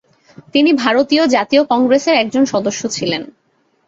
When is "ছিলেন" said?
2.89-3.21